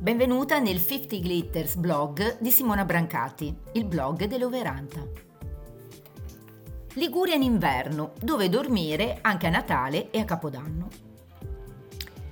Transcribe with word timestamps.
Benvenuta 0.00 0.58
nel 0.58 0.82
50 0.82 1.16
Glitters 1.16 1.74
blog 1.74 2.38
di 2.38 2.50
Simona 2.50 2.86
Brancati, 2.86 3.54
il 3.72 3.84
blog 3.84 4.24
dell'Overanta. 4.24 5.06
Liguria 6.94 7.34
in 7.34 7.42
inverno, 7.42 8.14
dove 8.18 8.48
dormire 8.48 9.18
anche 9.20 9.46
a 9.46 9.50
Natale 9.50 10.10
e 10.10 10.20
a 10.20 10.24
Capodanno. 10.24 10.88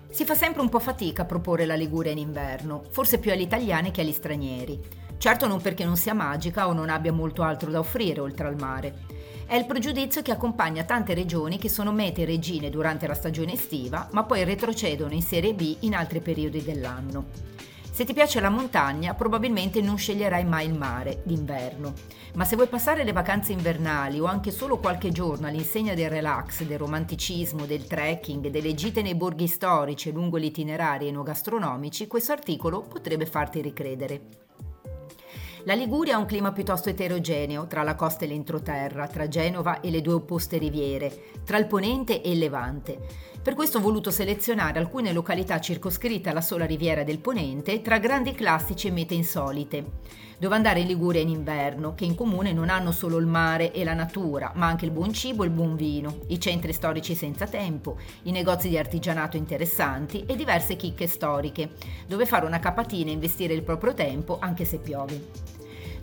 Si 0.09 0.25
fa 0.25 0.35
sempre 0.35 0.63
un 0.63 0.71
po' 0.71 0.79
fatica 0.79 1.23
a 1.23 1.27
proporre 1.27 1.67
la 1.67 1.75
Liguria 1.75 2.11
in 2.11 2.17
inverno, 2.17 2.85
forse 2.89 3.19
più 3.19 3.33
agli 3.33 3.43
italiani 3.43 3.91
che 3.91 4.01
agli 4.01 4.13
stranieri. 4.13 4.81
Certo 5.19 5.47
non 5.47 5.61
perché 5.61 5.85
non 5.85 5.99
sia 5.99 6.15
magica 6.15 6.69
o 6.69 6.73
non 6.73 6.89
abbia 6.89 7.13
molto 7.13 7.43
altro 7.43 7.71
da 7.71 7.81
offrire 7.81 8.21
oltre 8.21 8.47
al 8.47 8.57
mare. 8.57 8.95
È 9.49 9.55
il 9.55 9.65
pregiudizio 9.65 10.21
che 10.21 10.31
accompagna 10.31 10.85
tante 10.85 11.15
regioni 11.15 11.57
che 11.57 11.71
sono 11.71 11.91
mete 11.91 12.27
regine 12.27 12.69
durante 12.69 13.07
la 13.07 13.15
stagione 13.15 13.55
estiva, 13.55 14.07
ma 14.13 14.25
poi 14.25 14.45
retrocedono 14.45 15.15
in 15.15 15.23
Serie 15.23 15.55
B 15.55 15.75
in 15.81 15.95
altri 15.95 16.21
periodi 16.21 16.63
dell'anno. 16.63 17.29
Se 17.91 18.05
ti 18.05 18.13
piace 18.13 18.41
la 18.41 18.51
montagna, 18.51 19.15
probabilmente 19.15 19.81
non 19.81 19.97
sceglierai 19.97 20.45
mai 20.45 20.67
il 20.67 20.77
mare 20.77 21.23
d'inverno. 21.25 21.95
Ma 22.35 22.45
se 22.45 22.57
vuoi 22.57 22.69
passare 22.69 23.05
le 23.05 23.13
vacanze 23.13 23.53
invernali 23.53 24.21
o 24.21 24.27
anche 24.27 24.51
solo 24.51 24.77
qualche 24.77 25.13
giorno 25.13 25.47
all'insegna 25.47 25.95
del 25.95 26.11
relax, 26.11 26.65
del 26.65 26.77
romanticismo, 26.77 27.65
del 27.65 27.87
trekking, 27.87 28.49
delle 28.49 28.75
gite 28.75 29.01
nei 29.01 29.15
borghi 29.15 29.47
storici 29.47 30.11
e 30.11 30.13
lungo 30.13 30.39
gli 30.39 30.45
itinerari 30.45 31.09
enogastronomici, 31.09 32.07
questo 32.07 32.33
articolo 32.33 32.83
potrebbe 32.83 33.25
farti 33.25 33.63
ricredere. 33.63 34.48
La 35.69 35.75
Liguria 35.75 36.15
ha 36.15 36.19
un 36.19 36.25
clima 36.25 36.51
piuttosto 36.51 36.89
eterogeneo 36.89 37.67
tra 37.67 37.83
la 37.83 37.95
costa 37.95 38.25
e 38.25 38.29
l'entroterra, 38.29 39.07
tra 39.07 39.29
Genova 39.29 39.81
e 39.83 39.91
le 39.91 40.01
due 40.01 40.15
opposte 40.15 40.57
riviere, 40.57 41.25
tra 41.45 41.59
il 41.59 41.67
ponente 41.67 42.23
e 42.23 42.31
il 42.31 42.39
levante. 42.39 42.99
Per 43.43 43.55
questo 43.55 43.77
ho 43.77 43.83
voluto 43.83 44.11
selezionare 44.11 44.79
alcune 44.79 45.13
località 45.13 45.61
circoscritte 45.61 46.31
alla 46.31 46.41
sola 46.41 46.65
riviera 46.65 47.03
del 47.03 47.19
ponente 47.19 47.83
tra 47.83 47.99
grandi 47.99 48.33
classici 48.33 48.87
e 48.87 48.93
mete 48.93 49.13
insolite, 49.13 49.85
dove 50.39 50.55
andare 50.55 50.81
in 50.81 50.87
Liguria 50.87 51.21
in 51.21 51.29
inverno, 51.29 51.95
che 51.95 52.07
in 52.07 52.15
comune 52.15 52.55
non 52.55 52.71
hanno 52.71 52.91
solo 52.91 53.19
il 53.19 53.27
mare 53.27 53.71
e 53.71 53.85
la 53.85 53.93
natura, 53.93 54.53
ma 54.55 54.69
anche 54.69 54.87
il 54.87 54.91
buon 54.91 55.13
cibo 55.13 55.43
e 55.43 55.49
il 55.49 55.53
buon 55.53 55.77
vino, 55.77 56.21
i 56.29 56.41
centri 56.41 56.73
storici 56.73 57.15
senza 57.15 57.47
tempo, 57.47 57.99
i 58.23 58.31
negozi 58.31 58.71
di 58.71 58.79
artigianato 58.79 59.37
interessanti 59.37 60.25
e 60.25 60.35
diverse 60.35 60.77
chicche 60.77 61.07
storiche, 61.07 61.73
dove 62.07 62.25
fare 62.25 62.47
una 62.47 62.59
capatina 62.59 63.11
e 63.11 63.13
investire 63.13 63.53
il 63.53 63.63
proprio 63.63 63.93
tempo 63.93 64.39
anche 64.41 64.65
se 64.65 64.79
piove. 64.79 65.58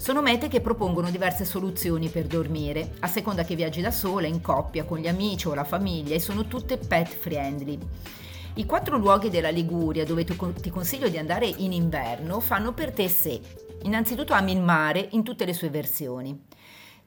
Sono 0.05 0.21
mete 0.21 0.49
che 0.49 0.61
propongono 0.61 1.09
diverse 1.09 1.45
soluzioni 1.45 2.09
per 2.09 2.27
dormire, 2.27 2.91
a 2.99 3.07
seconda 3.07 3.43
che 3.43 3.55
viaggi 3.55 3.81
da 3.81 3.89
sola, 3.89 4.27
in 4.27 4.39
coppia, 4.39 4.83
con 4.83 4.99
gli 4.99 5.07
amici 5.07 5.47
o 5.47 5.55
la 5.55 5.63
famiglia 5.63 6.13
e 6.13 6.19
sono 6.19 6.45
tutte 6.45 6.77
pet 6.77 7.07
friendly. 7.07 7.75
I 8.53 8.65
quattro 8.67 8.97
luoghi 8.97 9.31
della 9.31 9.49
Liguria 9.49 10.05
dove 10.05 10.23
ti 10.23 10.69
consiglio 10.69 11.09
di 11.09 11.17
andare 11.17 11.47
in 11.47 11.71
inverno 11.71 12.39
fanno 12.39 12.71
per 12.71 12.91
te 12.91 13.09
se. 13.09 13.41
Innanzitutto 13.81 14.33
ami 14.33 14.51
il 14.51 14.61
mare 14.61 15.07
in 15.13 15.23
tutte 15.23 15.43
le 15.43 15.53
sue 15.53 15.71
versioni. 15.71 16.39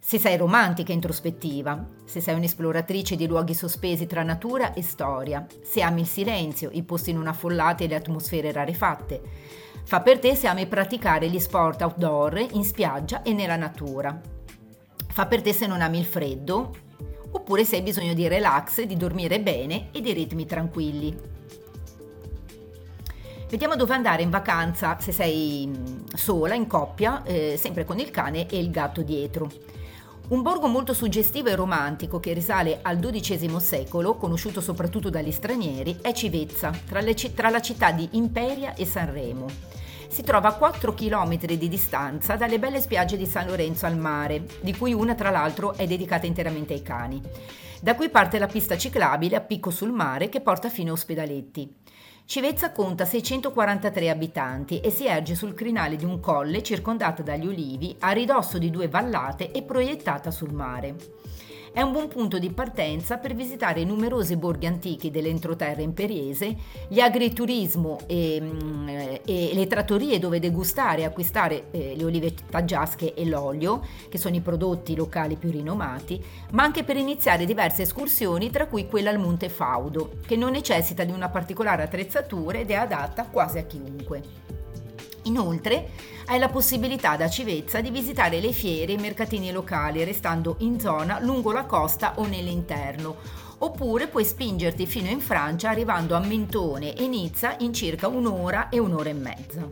Se 0.00 0.18
sei 0.18 0.36
romantica 0.36 0.90
e 0.90 0.94
introspettiva, 0.94 1.86
se 2.04 2.20
sei 2.20 2.34
un'esploratrice 2.34 3.14
di 3.14 3.28
luoghi 3.28 3.54
sospesi 3.54 4.06
tra 4.06 4.24
natura 4.24 4.74
e 4.74 4.82
storia, 4.82 5.46
se 5.62 5.82
ami 5.82 6.00
il 6.00 6.06
silenzio, 6.08 6.70
i 6.72 6.82
posti 6.82 7.12
non 7.12 7.28
affollati 7.28 7.84
e 7.84 7.86
le 7.88 7.94
atmosfere 7.94 8.50
rarefatte, 8.50 9.22
Fa 9.88 10.02
per 10.02 10.18
te 10.18 10.34
se 10.34 10.46
ami 10.46 10.66
praticare 10.66 11.30
gli 11.30 11.38
sport 11.38 11.80
outdoor 11.80 12.46
in 12.50 12.62
spiaggia 12.62 13.22
e 13.22 13.32
nella 13.32 13.56
natura. 13.56 14.20
Fa 15.10 15.24
per 15.24 15.40
te 15.40 15.54
se 15.54 15.66
non 15.66 15.80
ami 15.80 15.98
il 15.98 16.04
freddo, 16.04 16.76
oppure 17.30 17.64
se 17.64 17.76
hai 17.76 17.82
bisogno 17.82 18.12
di 18.12 18.28
relax, 18.28 18.82
di 18.82 18.98
dormire 18.98 19.40
bene 19.40 19.88
e 19.90 20.02
di 20.02 20.12
ritmi 20.12 20.44
tranquilli. 20.44 21.16
Vediamo 23.48 23.76
dove 23.76 23.94
andare 23.94 24.20
in 24.20 24.28
vacanza 24.28 24.98
se 25.00 25.10
sei 25.10 25.66
mm, 25.66 26.04
sola, 26.14 26.52
in 26.52 26.66
coppia, 26.66 27.22
eh, 27.22 27.56
sempre 27.56 27.86
con 27.86 27.98
il 27.98 28.10
cane 28.10 28.46
e 28.46 28.58
il 28.58 28.70
gatto 28.70 29.00
dietro. 29.00 29.50
Un 30.28 30.42
borgo 30.42 30.66
molto 30.66 30.92
suggestivo 30.92 31.48
e 31.48 31.54
romantico 31.54 32.20
che 32.20 32.34
risale 32.34 32.80
al 32.82 32.98
XII 32.98 33.58
secolo, 33.58 34.16
conosciuto 34.16 34.60
soprattutto 34.60 35.08
dagli 35.08 35.32
stranieri, 35.32 36.00
è 36.02 36.12
Civezza, 36.12 36.78
tra, 36.86 37.00
le, 37.00 37.14
tra 37.14 37.48
la 37.48 37.62
città 37.62 37.90
di 37.90 38.06
Imperia 38.12 38.74
e 38.74 38.84
Sanremo 38.84 39.77
si 40.08 40.22
trova 40.22 40.48
a 40.48 40.54
4 40.54 40.94
km 40.94 41.36
di 41.44 41.68
distanza 41.68 42.36
dalle 42.36 42.58
belle 42.58 42.80
spiagge 42.80 43.16
di 43.16 43.26
San 43.26 43.46
Lorenzo 43.46 43.86
al 43.86 43.96
mare, 43.96 44.44
di 44.60 44.76
cui 44.76 44.92
una 44.92 45.14
tra 45.14 45.30
l'altro 45.30 45.74
è 45.74 45.86
dedicata 45.86 46.26
interamente 46.26 46.72
ai 46.72 46.82
cani. 46.82 47.22
Da 47.80 47.94
qui 47.94 48.08
parte 48.08 48.38
la 48.38 48.46
pista 48.46 48.76
ciclabile 48.76 49.36
a 49.36 49.40
picco 49.40 49.70
sul 49.70 49.92
mare 49.92 50.28
che 50.28 50.40
porta 50.40 50.68
fino 50.68 50.90
a 50.90 50.94
Ospedaletti. 50.94 51.76
Civezza 52.24 52.72
conta 52.72 53.04
643 53.04 54.10
abitanti 54.10 54.80
e 54.80 54.90
si 54.90 55.06
erge 55.06 55.34
sul 55.34 55.54
crinale 55.54 55.96
di 55.96 56.04
un 56.04 56.20
colle 56.20 56.62
circondata 56.62 57.22
dagli 57.22 57.46
ulivi, 57.46 57.96
a 58.00 58.10
ridosso 58.10 58.58
di 58.58 58.70
due 58.70 58.88
vallate 58.88 59.50
e 59.50 59.62
proiettata 59.62 60.30
sul 60.30 60.52
mare. 60.52 60.96
È 61.70 61.82
un 61.82 61.92
buon 61.92 62.08
punto 62.08 62.38
di 62.38 62.50
partenza 62.50 63.18
per 63.18 63.34
visitare 63.34 63.80
i 63.80 63.84
numerosi 63.84 64.36
borghi 64.36 64.66
antichi 64.66 65.10
dell'entroterra 65.10 65.82
imperiese, 65.82 66.56
gli 66.88 66.98
agriturismo 66.98 67.98
e, 68.06 68.40
mm, 68.40 68.88
e, 68.88 69.50
le 69.52 69.66
trattorie 69.66 70.18
dove 70.18 70.40
degustare 70.40 71.02
e 71.02 71.04
acquistare 71.04 71.64
eh, 71.70 71.94
le 71.94 72.04
olive 72.04 72.34
taggiasche 72.48 73.12
e 73.14 73.26
l'olio, 73.26 73.82
che 74.08 74.18
sono 74.18 74.34
i 74.34 74.40
prodotti 74.40 74.96
locali 74.96 75.36
più 75.36 75.50
rinomati, 75.50 76.22
ma 76.52 76.62
anche 76.62 76.84
per 76.84 76.96
iniziare 76.96 77.44
diverse 77.44 77.82
escursioni, 77.82 78.50
tra 78.50 78.66
cui 78.66 78.88
quella 78.88 79.10
al 79.10 79.18
Monte 79.18 79.50
Faudo, 79.50 80.12
che 80.26 80.36
non 80.36 80.52
necessita 80.52 81.04
di 81.04 81.12
una 81.12 81.28
particolare 81.28 81.82
attrezzatura 81.82 82.58
ed 82.58 82.70
è 82.70 82.74
adatta 82.74 83.24
quasi 83.24 83.58
a 83.58 83.62
chiunque. 83.62 84.57
Inoltre 85.28 85.90
hai 86.26 86.38
la 86.38 86.48
possibilità 86.48 87.16
da 87.16 87.28
Civezza 87.28 87.80
di 87.80 87.90
visitare 87.90 88.40
le 88.40 88.52
fiere 88.52 88.92
e 88.92 88.94
i 88.96 89.00
mercatini 89.00 89.52
locali 89.52 90.02
restando 90.02 90.56
in 90.60 90.80
zona 90.80 91.20
lungo 91.20 91.52
la 91.52 91.64
costa 91.64 92.14
o 92.16 92.26
nell'interno, 92.26 93.16
oppure 93.58 94.08
puoi 94.08 94.24
spingerti 94.24 94.86
fino 94.86 95.08
in 95.08 95.20
Francia 95.20 95.68
arrivando 95.68 96.14
a 96.14 96.20
Mentone 96.20 96.94
e 96.94 97.06
Nizza 97.06 97.56
in 97.60 97.72
circa 97.72 98.08
un'ora 98.08 98.70
e 98.70 98.78
un'ora 98.78 99.10
e 99.10 99.14
mezza. 99.14 99.68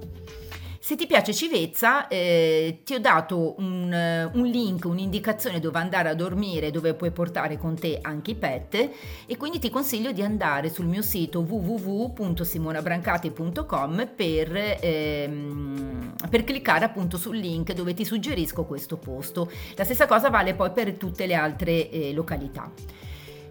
Se 0.87 0.95
ti 0.95 1.09
piace 1.09 1.35
Civezza, 1.35 2.07
eh, 2.07 2.83
ti 2.85 2.95
ho 2.95 3.01
dato 3.01 3.57
un, 3.59 4.31
un, 4.33 4.47
link, 4.47 4.85
un'indicazione 4.85 5.59
dove 5.59 5.81
andare 5.81 6.11
a 6.11 6.15
dormire, 6.15 6.71
dove 6.71 6.95
puoi 6.95 7.11
portare 7.11 7.59
con 7.59 7.75
te 7.75 7.99
anche 8.01 8.31
i 8.31 8.37
pet 8.37 8.91
e 9.27 9.37
quindi 9.37 9.59
ti 9.59 9.69
consiglio 9.69 10.13
di 10.13 10.23
andare 10.23 10.71
sul 10.71 10.87
mio 10.87 11.03
sito 11.03 11.41
www.simonabrancati.com 11.41 14.11
per, 14.15 14.77
ehm, 14.81 16.15
per 16.31 16.45
cliccare 16.45 16.85
appunto 16.85 17.17
sul 17.17 17.37
link 17.37 17.73
dove 17.73 17.93
ti 17.93 18.05
suggerisco 18.05 18.65
questo 18.65 18.97
posto. 18.97 19.51
La 19.75 19.83
stessa 19.83 20.07
cosa 20.07 20.31
vale 20.31 20.55
poi 20.55 20.71
per 20.71 20.93
tutte 20.93 21.27
le 21.27 21.35
altre 21.35 21.91
eh, 21.91 22.13
località. 22.13 22.71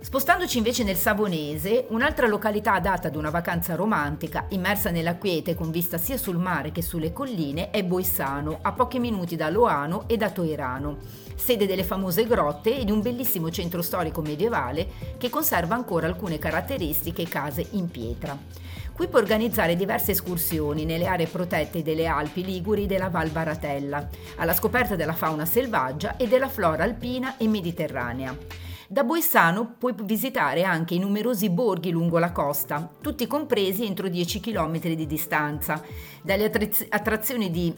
Spostandoci 0.06 0.58
invece 0.58 0.84
nel 0.84 0.98
Savonese, 0.98 1.88
un'altra 1.90 2.28
località 2.28 2.74
adatta 2.74 3.08
ad 3.08 3.16
una 3.16 3.32
vacanza 3.32 3.74
romantica, 3.74 4.46
immersa 4.50 4.92
nella 4.92 5.16
quiete 5.16 5.56
con 5.56 5.72
vista 5.72 5.98
sia 5.98 6.16
sul 6.16 6.38
mare 6.38 6.72
che 6.72 6.84
sulle 6.84 7.12
colline, 7.12 7.72
è 7.72 7.84
Boissano, 7.84 8.60
a 8.62 8.72
pochi 8.72 9.00
minuti 9.00 9.36
da 9.36 9.50
Loano 9.50 10.08
e 10.08 10.16
da 10.16 10.30
Toirano, 10.30 11.00
sede 11.34 11.66
delle 11.66 11.84
famose 11.84 12.28
grotte 12.28 12.78
e 12.78 12.86
di 12.86 12.92
un 12.92 13.02
bellissimo 13.02 13.50
centro 13.50 13.82
storico 13.82 14.22
medievale 14.22 14.88
che 15.18 15.32
conserva 15.32 15.74
ancora 15.74 16.06
alcune 16.06 16.38
caratteristiche 16.38 17.24
e 17.24 17.28
case 17.28 17.66
in 17.72 17.90
pietra. 17.90 18.38
Qui 18.94 19.08
puoi 19.08 19.24
organizzare 19.24 19.76
diverse 19.76 20.12
escursioni 20.12 20.86
nelle 20.86 21.08
aree 21.08 21.26
protette 21.26 21.82
delle 21.82 22.06
Alpi 22.06 22.46
Liguri 22.46 22.86
della 22.86 23.10
Val 23.10 23.32
Baratella, 23.32 24.08
alla 24.36 24.54
scoperta 24.54 24.96
della 24.96 25.14
fauna 25.14 25.46
selvaggia 25.46 26.16
e 26.16 26.28
della 26.28 26.48
flora 26.48 26.84
alpina 26.84 27.38
e 27.38 27.48
mediterranea. 27.48 28.38
Da 28.88 29.04
Boissano 29.04 29.76
puoi 29.80 29.96
visitare 30.04 30.64
anche 30.64 30.94
i 30.94 31.00
numerosi 31.00 31.50
borghi 31.50 31.90
lungo 31.90 32.20
la 32.20 32.32
costa, 32.32 32.88
tutti 33.02 33.26
compresi 33.26 33.84
entro 33.84 34.08
10 34.08 34.40
km 34.40 34.80
di 34.80 35.08
distanza, 35.08 35.82
dalle 36.22 36.52
attrazioni 36.90 37.50
di 37.50 37.74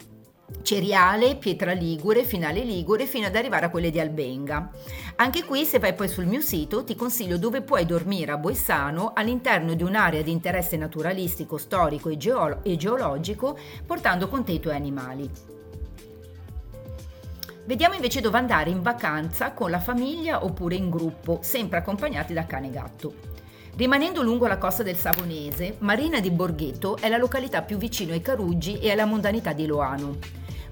Ceriale, 0.61 1.37
Pietra 1.37 1.71
Ligure, 1.71 2.23
Finale 2.23 2.61
Ligure 2.61 3.05
fino 3.05 3.27
ad 3.27 3.35
arrivare 3.35 3.65
a 3.65 3.69
quelle 3.69 3.89
di 3.89 4.01
Albenga. 4.01 4.69
Anche 5.15 5.45
qui 5.45 5.63
se 5.63 5.79
vai 5.79 5.93
poi 5.93 6.09
sul 6.09 6.25
mio 6.25 6.41
sito 6.41 6.83
ti 6.83 6.95
consiglio 6.95 7.37
dove 7.37 7.61
puoi 7.61 7.85
dormire 7.85 8.33
a 8.33 8.37
Boissano 8.37 9.13
all'interno 9.13 9.75
di 9.75 9.83
un'area 9.83 10.21
di 10.21 10.31
interesse 10.31 10.75
naturalistico, 10.75 11.57
storico 11.57 12.09
e, 12.09 12.17
geolo- 12.17 12.63
e 12.63 12.75
geologico 12.75 13.57
portando 13.85 14.27
con 14.27 14.43
te 14.43 14.53
i 14.53 14.59
tuoi 14.59 14.75
animali. 14.75 15.56
Vediamo 17.67 17.95
invece 17.95 18.21
dove 18.21 18.37
andare 18.37 18.69
in 18.69 18.81
vacanza 18.81 19.51
con 19.51 19.69
la 19.69 19.81
famiglia 19.81 20.45
oppure 20.45 20.75
in 20.75 20.89
gruppo, 20.89 21.39
sempre 21.41 21.79
accompagnati 21.79 22.31
da 22.31 22.45
cane 22.45 22.67
e 22.67 22.71
gatto. 22.71 23.13
Rimanendo 23.75 24.23
lungo 24.23 24.47
la 24.47 24.57
costa 24.57 24.83
del 24.83 24.95
Savonese, 24.95 25.75
Marina 25.79 26.21
di 26.21 26.31
Borghetto 26.31 26.95
è 26.95 27.09
la 27.09 27.17
località 27.17 27.63
più 27.63 27.75
vicino 27.75 28.13
ai 28.13 28.21
Caruggi 28.21 28.79
e 28.79 28.89
alla 28.89 29.03
mondanità 29.03 29.51
di 29.51 29.65
Loano. 29.65 30.15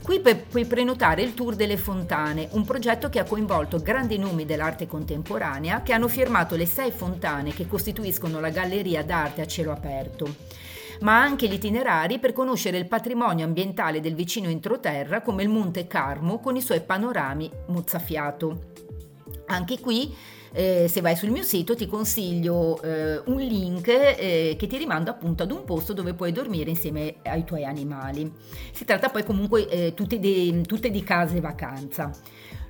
Qui 0.02 0.22
puoi 0.22 0.64
prenotare 0.64 1.22
il 1.22 1.34
Tour 1.34 1.56
delle 1.56 1.76
Fontane, 1.76 2.48
un 2.52 2.64
progetto 2.64 3.10
che 3.10 3.20
ha 3.20 3.26
coinvolto 3.26 3.82
grandi 3.82 4.18
nomi 4.18 4.46
dell'arte 4.46 4.88
contemporanea 4.88 5.82
che 5.82 5.92
hanno 5.92 6.08
firmato 6.08 6.56
le 6.56 6.66
sei 6.66 6.92
fontane 6.92 7.52
che 7.54 7.68
costituiscono 7.68 8.40
la 8.40 8.52
galleria 8.52 9.04
d'arte 9.04 9.42
a 9.42 9.48
cielo 9.48 9.74
aperto. 9.74 10.34
Ma 11.02 11.22
anche 11.22 11.48
gli 11.48 11.54
itinerari 11.54 12.20
per 12.20 12.34
conoscere 12.34 12.78
il 12.78 12.88
patrimonio 12.88 13.46
ambientale 13.46 14.00
del 14.00 14.16
vicino 14.16 14.50
entroterra 14.50 15.22
come 15.22 15.44
il 15.44 15.50
Monte 15.50 15.88
Carmo 15.88 16.40
con 16.40 16.56
i 16.56 16.62
suoi 16.62 16.82
panorami 16.82 17.50
mozzafiato. 17.68 18.74
Anche 19.48 19.80
qui 19.80 20.14
eh, 20.58 20.88
se 20.88 21.02
vai 21.02 21.18
sul 21.18 21.32
mio 21.32 21.44
sito 21.44 21.76
ti 21.76 21.86
consiglio 21.86 22.82
eh, 22.82 23.22
un 23.26 23.40
link 23.40 23.90
eh, 23.90 24.56
che 24.58 24.68
ti 24.68 24.78
rimanda 24.78 25.12
appunto 25.12 25.44
ad 25.44 25.52
un 25.52 25.66
posto 25.66 25.92
dove 25.92 26.14
puoi 26.14 26.32
dormire 26.32 26.70
insieme 26.70 27.16
ai 27.24 27.44
tuoi 27.44 27.66
animali. 27.66 28.32
Si 28.72 28.86
tratta 28.86 29.10
poi 29.10 29.26
comunque 29.26 29.68
eh, 29.68 29.94
tutte 29.94 30.18
di, 30.18 30.64
tutte 30.66 30.90
di 30.90 31.04
case 31.04 31.42
vacanza. 31.42 32.10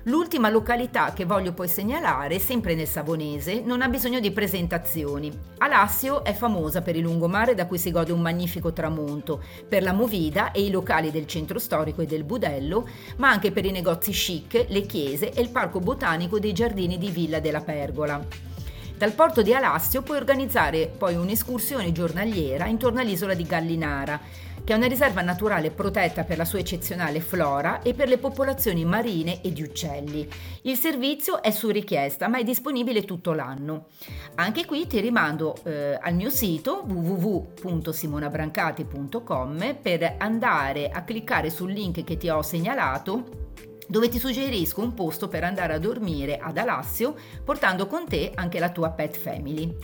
L'ultima 0.08 0.50
località 0.50 1.12
che 1.12 1.24
voglio 1.24 1.52
poi 1.52 1.66
segnalare, 1.66 2.38
sempre 2.38 2.76
nel 2.76 2.86
Savonese, 2.86 3.60
non 3.62 3.82
ha 3.82 3.88
bisogno 3.88 4.20
di 4.20 4.30
presentazioni. 4.30 5.36
Alassio 5.58 6.22
è 6.22 6.32
famosa 6.32 6.80
per 6.80 6.94
il 6.94 7.02
lungomare 7.02 7.54
da 7.54 7.66
cui 7.66 7.76
si 7.76 7.90
gode 7.90 8.12
un 8.12 8.20
magnifico 8.20 8.72
tramonto, 8.72 9.42
per 9.68 9.82
la 9.82 9.92
movida 9.92 10.52
e 10.52 10.64
i 10.64 10.70
locali 10.70 11.10
del 11.10 11.26
centro 11.26 11.58
storico 11.58 12.02
e 12.02 12.06
del 12.06 12.22
Budello, 12.22 12.88
ma 13.16 13.30
anche 13.30 13.50
per 13.50 13.64
i 13.64 13.72
negozi 13.72 14.12
chic, 14.12 14.66
le 14.68 14.82
chiese 14.82 15.32
e 15.32 15.42
il 15.42 15.50
parco 15.50 15.80
botanico 15.80 16.38
dei 16.38 16.52
giardini 16.52 16.98
di 16.98 17.10
Villa 17.10 17.40
della 17.40 17.60
Pergola. 17.60 18.54
Dal 18.96 19.12
porto 19.12 19.42
di 19.42 19.52
Alassio 19.52 20.00
puoi 20.00 20.16
organizzare 20.16 20.86
poi 20.86 21.16
un'escursione 21.16 21.92
giornaliera 21.92 22.64
intorno 22.64 23.00
all'isola 23.00 23.34
di 23.34 23.42
Gallinara, 23.42 24.18
che 24.64 24.72
è 24.72 24.76
una 24.76 24.86
riserva 24.86 25.20
naturale 25.20 25.70
protetta 25.70 26.24
per 26.24 26.38
la 26.38 26.46
sua 26.46 26.60
eccezionale 26.60 27.20
flora 27.20 27.82
e 27.82 27.92
per 27.92 28.08
le 28.08 28.16
popolazioni 28.16 28.86
marine 28.86 29.42
e 29.42 29.52
di 29.52 29.60
uccelli. 29.60 30.26
Il 30.62 30.78
servizio 30.78 31.42
è 31.42 31.50
su 31.50 31.68
richiesta, 31.68 32.26
ma 32.28 32.38
è 32.38 32.42
disponibile 32.42 33.04
tutto 33.04 33.34
l'anno. 33.34 33.88
Anche 34.36 34.64
qui 34.64 34.86
ti 34.86 34.98
rimando 35.00 35.54
eh, 35.64 35.98
al 36.00 36.14
mio 36.14 36.30
sito 36.30 36.82
www.simonabrancati.com 36.86 39.76
per 39.82 40.14
andare 40.16 40.88
a 40.88 41.02
cliccare 41.02 41.50
sul 41.50 41.70
link 41.70 42.02
che 42.02 42.16
ti 42.16 42.30
ho 42.30 42.40
segnalato 42.40 43.44
dove 43.86 44.08
ti 44.08 44.18
suggerisco 44.18 44.80
un 44.80 44.94
posto 44.94 45.28
per 45.28 45.44
andare 45.44 45.74
a 45.74 45.78
dormire 45.78 46.38
ad 46.38 46.56
Alassio 46.56 47.14
portando 47.44 47.86
con 47.86 48.06
te 48.06 48.32
anche 48.34 48.58
la 48.58 48.70
tua 48.70 48.90
pet 48.90 49.16
family. 49.16 49.76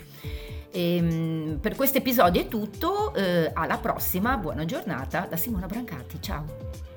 E, 0.71 0.97
ehm, 0.97 1.59
per 1.61 1.77
questo 1.77 1.99
episodio 1.99 2.41
è 2.41 2.49
tutto, 2.49 3.15
eh, 3.15 3.51
alla 3.53 3.79
prossima, 3.79 4.37
buona 4.37 4.65
giornata 4.65 5.27
da 5.29 5.37
Simona 5.37 5.67
Brancati, 5.67 6.19
ciao! 6.21 6.92